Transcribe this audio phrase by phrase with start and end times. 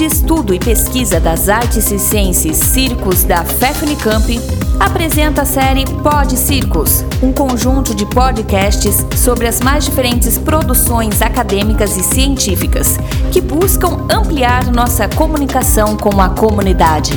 [0.00, 4.38] de Estudo e Pesquisa das Artes e Ciências Circos da FEFNICAMP,
[4.80, 11.98] apresenta a série Pod Circos, um conjunto de podcasts sobre as mais diferentes produções acadêmicas
[11.98, 12.96] e científicas
[13.30, 17.12] que buscam ampliar nossa comunicação com a comunidade.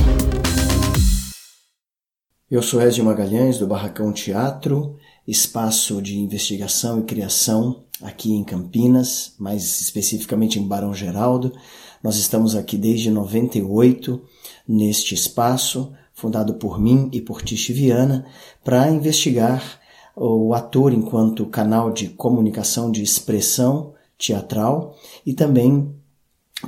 [2.51, 9.35] Eu sou Ezio Magalhães, do Barracão Teatro, espaço de investigação e criação aqui em Campinas,
[9.39, 11.53] mais especificamente em Barão Geraldo.
[12.03, 14.21] Nós estamos aqui desde 98
[14.67, 18.25] neste espaço, fundado por mim e por Tish Viana,
[18.61, 19.79] para investigar
[20.13, 25.95] o ator enquanto canal de comunicação de expressão teatral e também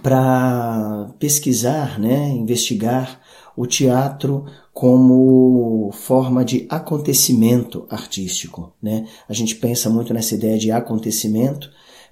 [0.01, 3.19] para pesquisar, né, investigar
[3.57, 9.07] o teatro como forma de acontecimento artístico, né?
[9.29, 11.69] A gente pensa muito nessa ideia de acontecimento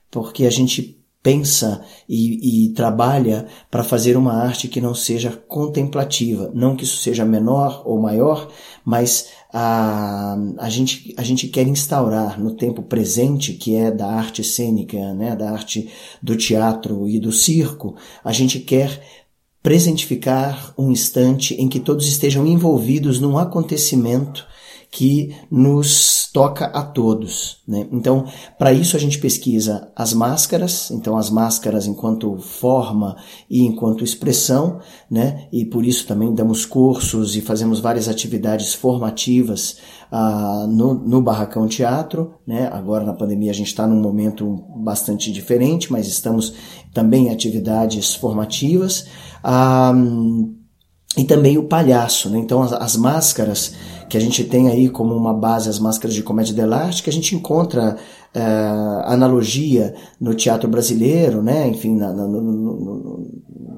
[0.10, 6.52] porque a gente pensa e, e trabalha para fazer uma arte que não seja contemplativa.
[6.54, 8.52] Não que isso seja menor ou maior,
[8.84, 14.44] mas a, a, gente, a gente quer instaurar no tempo presente, que é da arte
[14.44, 15.90] cênica, né, da arte
[16.22, 19.02] do teatro e do circo, a gente quer
[19.62, 24.46] presentificar um instante em que todos estejam envolvidos num acontecimento
[24.94, 27.58] que nos toca a todos.
[27.68, 27.88] Né?
[27.92, 28.26] Então,
[28.60, 33.18] para isso a gente pesquisa as máscaras, então as máscaras enquanto forma
[33.50, 35.48] e enquanto expressão, né?
[35.52, 39.80] e por isso também damos cursos e fazemos várias atividades formativas
[40.12, 42.36] ah, no, no Barracão Teatro.
[42.46, 42.70] Né?
[42.72, 46.54] Agora na pandemia a gente está num momento bastante diferente, mas estamos
[46.94, 49.08] também em atividades formativas.
[49.44, 49.92] Ah,
[51.16, 52.40] e também o palhaço, né?
[52.40, 53.74] Então as, as, máscaras
[54.10, 56.56] que a gente tem aí como uma base, as máscaras de comédia
[57.04, 57.96] que a gente encontra
[58.36, 61.68] uh, analogia no teatro brasileiro, né?
[61.68, 63.28] Enfim, na, na, no, no,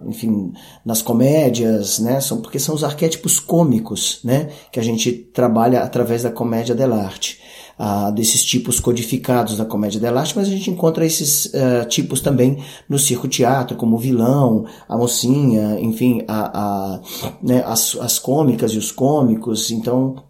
[0.07, 0.53] enfim,
[0.85, 2.21] nas comédias, né?
[2.21, 4.49] São, porque são os arquétipos cômicos, né?
[4.71, 7.39] Que a gente trabalha através da comédia dell'arte
[7.77, 12.63] ah, desses tipos codificados da comédia dell'arte, mas a gente encontra esses uh, tipos também
[12.87, 17.01] no circo-teatro, como o vilão, a mocinha, enfim, a, a,
[17.43, 20.23] né, as, as cômicas e os cômicos, então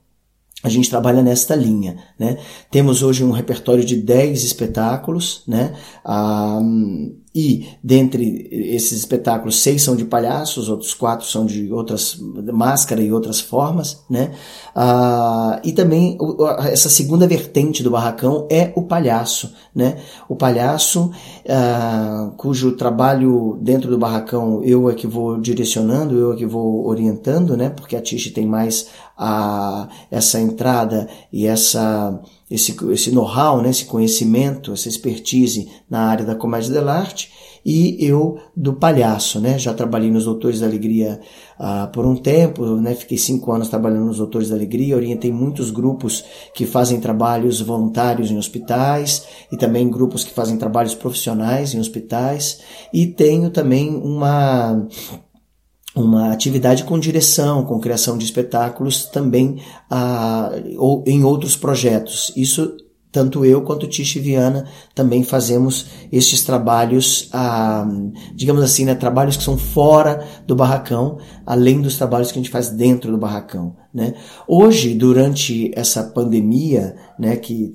[0.63, 2.39] a gente trabalha nesta linha, né?
[2.71, 5.75] Temos hoje um repertório de 10 espetáculos, né?
[6.03, 6.59] Ah,
[7.35, 12.17] e dentre esses espetáculos, seis são de palhaços, outros quatro são de outras
[12.53, 14.31] máscara e outras formas, né?
[14.73, 16.17] Ah, e também
[16.71, 19.97] essa segunda vertente do barracão é o palhaço, né?
[20.29, 21.11] O palhaço,
[21.49, 26.87] ah, cujo trabalho dentro do barracão eu é que vou direcionando, eu é que vou
[26.87, 27.69] orientando, né?
[27.69, 32.17] Porque a Tish tem mais a, essa entrada e essa
[32.49, 37.31] esse, esse know-how, né, esse conhecimento, essa expertise na área da comédia dell'arte
[37.65, 39.57] e eu do palhaço, né?
[39.57, 41.19] Já trabalhei nos Doutores da Alegria
[41.57, 42.93] ah, por um tempo, né?
[42.93, 46.23] Fiquei cinco anos trabalhando nos Doutores da Alegria, orientei muitos grupos
[46.53, 52.59] que fazem trabalhos voluntários em hospitais e também grupos que fazem trabalhos profissionais em hospitais
[52.93, 54.87] e tenho também uma
[55.95, 62.33] uma atividade com direção, com criação de espetáculos também ah, ou em outros projetos.
[62.35, 62.75] Isso
[63.15, 67.87] tanto eu quanto Tish Viana também fazemos estes trabalhos, ah,
[68.33, 72.51] digamos assim, né, trabalhos que são fora do barracão, além dos trabalhos que a gente
[72.51, 73.77] faz dentro do barracão.
[73.93, 74.15] Né?
[74.45, 77.73] Hoje, durante essa pandemia, né, que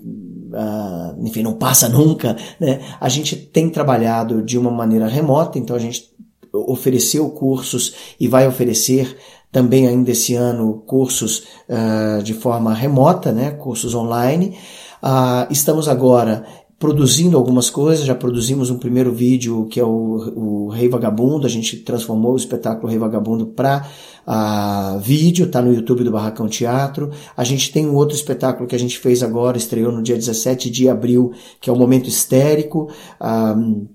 [0.52, 5.74] ah, enfim não passa nunca, né, a gente tem trabalhado de uma maneira remota, então
[5.74, 6.09] a gente
[6.52, 9.16] ofereceu cursos e vai oferecer
[9.52, 14.56] também ainda esse ano cursos uh, de forma remota, né, cursos online.
[15.02, 16.44] Uh, estamos agora
[16.78, 21.50] produzindo algumas coisas, já produzimos um primeiro vídeo que é o, o Rei Vagabundo, a
[21.50, 23.86] gente transformou o espetáculo Rei Vagabundo para
[24.26, 27.10] uh, vídeo, tá no YouTube do Barracão Teatro.
[27.36, 30.70] A gente tem um outro espetáculo que a gente fez agora, estreou no dia 17
[30.70, 32.90] de abril, que é o Momento Histérico.
[33.20, 33.86] Uh,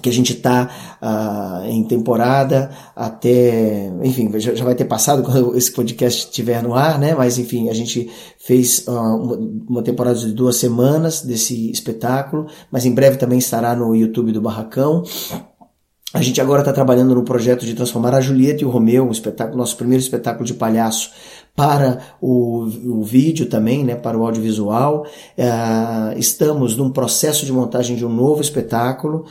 [0.00, 5.22] que a gente está uh, ah, em temporada até, enfim, já, já, vai ter passado
[5.22, 7.14] quando esse podcast estiver no ar, né?
[7.14, 9.36] Mas enfim, a gente fez uh, uma,
[9.68, 14.40] uma, temporada de duas semanas desse espetáculo, mas em breve também estará no YouTube do
[14.40, 15.02] Barracão.
[16.14, 19.12] A gente agora está trabalhando no projeto de transformar a Julieta e o Romeu, um
[19.12, 21.10] espetáculo, nosso primeiro espetáculo de palhaço,
[21.54, 22.62] para o,
[23.00, 25.04] o vídeo também, né, para o audiovisual.
[25.36, 29.26] Uh, estamos num processo de montagem de um novo espetáculo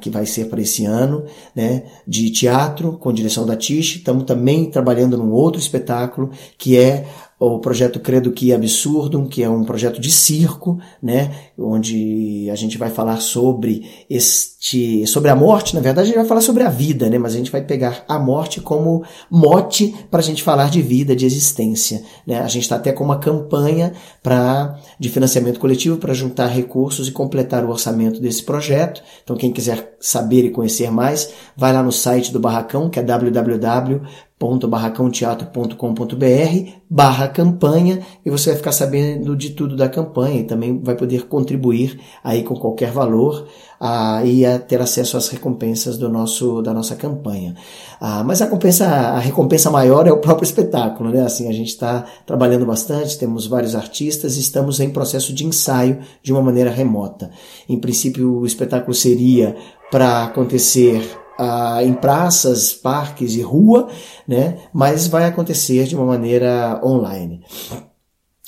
[0.00, 3.96] que vai ser para esse ano, né, de teatro com direção da Tish.
[3.96, 7.06] Estamos também trabalhando num outro espetáculo que é
[7.44, 12.78] o projeto Credo Que Absurdum, que é um projeto de circo, né, onde a gente
[12.78, 16.70] vai falar sobre este, sobre a morte, na verdade a gente vai falar sobre a
[16.70, 20.70] vida, né, mas a gente vai pegar a morte como mote para a gente falar
[20.70, 23.92] de vida, de existência, né, a gente está até com uma campanha
[24.22, 29.50] para de financiamento coletivo para juntar recursos e completar o orçamento desse projeto, então quem
[29.50, 34.00] quiser saber e conhecer mais, vai lá no site do Barracão, que é www
[34.42, 40.96] www.barracãoteatro.com.br barra campanha e você vai ficar sabendo de tudo da campanha e também vai
[40.96, 43.46] poder contribuir aí com qualquer valor
[43.80, 47.54] ah, e a ter acesso às recompensas do nosso, da nossa campanha.
[48.00, 51.22] Ah, mas a recompensa, a recompensa maior é o próprio espetáculo, né?
[51.22, 55.98] Assim, a gente está trabalhando bastante, temos vários artistas e estamos em processo de ensaio
[56.22, 57.30] de uma maneira remota.
[57.68, 59.56] Em princípio, o espetáculo seria
[59.90, 63.88] para acontecer ah, em praças, parques e rua,
[64.26, 64.58] né?
[64.72, 67.42] mas vai acontecer de uma maneira online.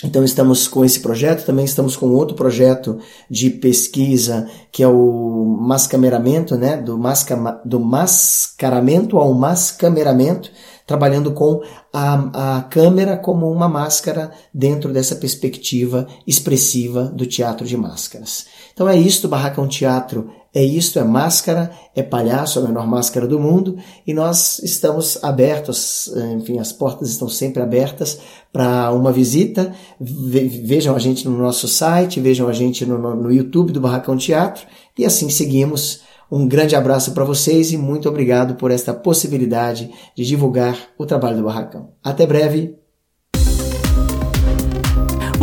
[0.02, 2.98] Então estamos com esse projeto, também estamos com outro projeto
[3.30, 6.76] de pesquisa que é o mascameramento, né?
[6.76, 10.50] do, masca, do mascaramento ao mascameramento,
[10.86, 17.76] trabalhando com a, a câmera como uma máscara dentro dessa perspectiva expressiva do teatro de
[17.76, 18.46] máscaras.
[18.74, 23.40] Então é isto, Barracão Teatro é isto, é máscara, é palhaço, a menor máscara do
[23.40, 28.20] mundo, e nós estamos abertos, enfim, as portas estão sempre abertas
[28.52, 29.74] para uma visita.
[29.98, 34.64] Vejam a gente no nosso site, vejam a gente no, no YouTube do Barracão Teatro,
[34.96, 36.02] e assim seguimos.
[36.30, 41.36] Um grande abraço para vocês e muito obrigado por esta possibilidade de divulgar o trabalho
[41.36, 41.90] do Barracão.
[42.02, 42.83] Até breve!